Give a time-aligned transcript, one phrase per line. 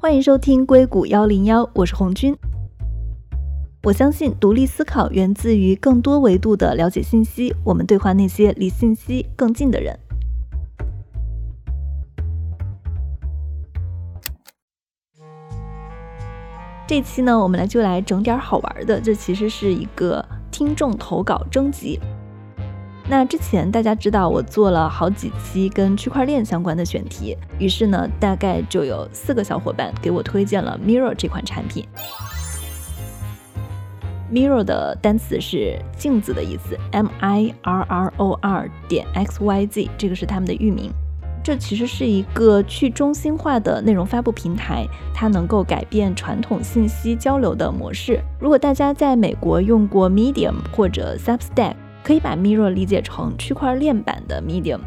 [0.00, 2.32] 欢迎收听硅谷幺零幺，我是红军。
[3.82, 7.52] 我相信独立思考源自于更多维度的了解信息。
[7.64, 9.98] 我们对话那些离信息更近的人。
[16.86, 19.00] 这期呢，我们来就来整点好玩的。
[19.00, 21.98] 这其实是一个听众投稿征集。
[23.10, 31.86] 那之前大家知道我做了好几期跟区块链相关的选题，于是呢，大概就有四个小伙伴给我推荐了 Mirror 这款产品。
[34.30, 40.92] Mirror 的单词是镜子的意思，M I R R O R 点 X Y Z，这个是他们的域名。
[41.42, 48.20] 这其实是一个去中心化的内容发布平台，它能够改变传统信息交流的模式。
[48.38, 51.72] 如果大家在美国用过 Medium 或者 Substack，
[52.02, 54.80] 可以把 Mirror 理解成区块链版的 Medium。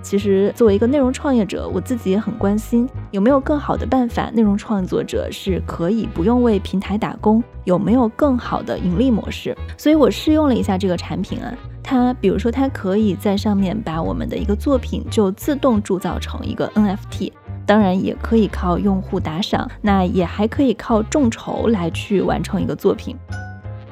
[0.00, 9.54] 其实作为一个内容创业者，我自己也很关心有没有更好的办法，内容创作者是可以不用为平台打工，有没有更好的盈利模式。
[9.76, 17.32] 所以我试用了一下这个产品啊，它比如说它可以在上面把我们的一个作品就自动铸造成一个 NFT，
[17.66, 23.16] 当然也可以靠用户打赏，那也还可以靠众筹来去完成一个作品。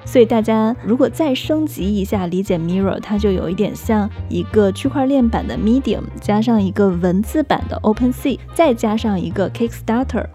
[0.07, 10.27] 所以大家如果再升级一下理解 Mirror，它就有一点像一个区块链版的 Medium，加上一个文字版的 OpenSea，再加上一个 Kickstarter。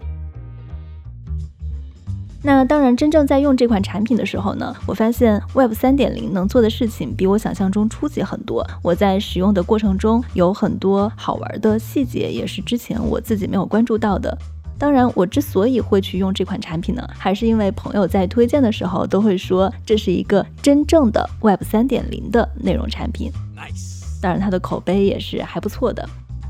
[2.44, 8.66] 那当然，真正在用这款产品的时候呢，我发现 Web 三点零能做的事情比我想象中初级很多。
[8.82, 14.36] 我在使用的过程中有很多好玩的细节，也是之前我自己没有关注到的。
[14.82, 23.30] 当然，我之所以会去用这款产品呢，还是因为朋友在推荐的时候都会说这是一个真正的 Web 三点零的内容产品。
[23.56, 26.04] Nice，当然它的口碑也是还不错的。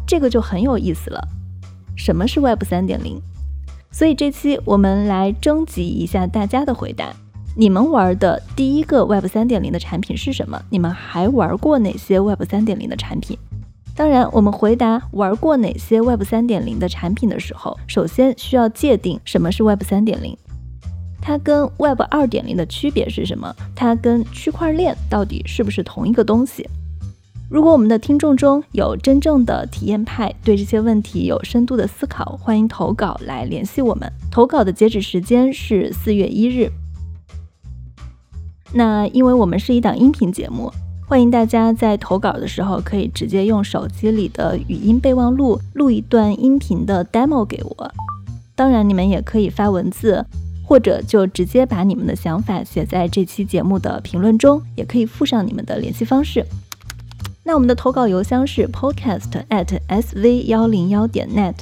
[0.06, 1.28] 这个就很有意思了，
[1.94, 3.20] 什么是 Web 三点零？
[3.90, 7.14] 所以这期我们来征集一下大家的回答：
[7.54, 10.58] 你们玩的第一个 Web 三点零的产品是什么？
[10.70, 13.36] 你们还玩过哪些 Web 三点零的产品？
[13.94, 20.36] 当然，我们回答玩过哪些 Web 三点零的产品的时候，首先需要界定什么是 Web 三点零，
[21.20, 23.54] 它跟 Web 二点零的区别是什么？
[23.76, 26.66] 它跟区块链到底是不是同一个东西？
[27.50, 34.10] 如果我们的听众中有真正的体验派，对这些问题有深度的思考，欢迎投稿来联系我们。
[34.30, 36.70] 投稿的截止时间是四月一日。
[38.72, 40.72] 那因为我们是一档音频节目。
[41.12, 47.92] 欢迎大家在投稿的时候，可以直接用手机里的语音备忘录录一段音频的 demo 给我。
[48.54, 50.24] 当然，你们也可以发文字，
[50.64, 56.46] 或者就直接把你们的想法写在这期节目的评论中，也可以附上你们的联系方式。
[57.44, 61.56] 那我们的投稿邮箱是 podcast at sv 幺零幺点 net。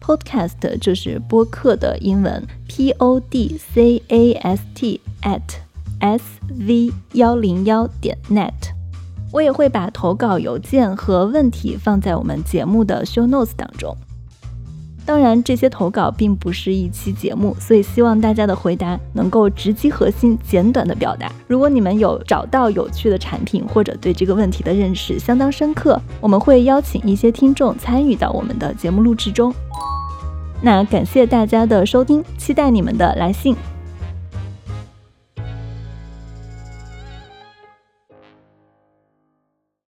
[0.00, 5.67] podcast 就是播客的英文，p o d c a s t at。
[6.00, 6.22] S
[6.58, 8.52] v 幺零幺点 net，
[9.32, 13.96] 我也会把投稿邮件和问题放在我们节目的 show notes 当中。
[15.04, 21.32] 当然，这些投稿并不是一期节目，所以希望大家的回答能够直击核心、简短的表达。
[21.46, 29.50] 如果你们有找到有趣的产品，或者对这个问题的认识相当深刻，我们会邀请一些听众参与到我们的节目录制中。
[30.60, 33.56] 那感谢大家的收听，期待你们的来信。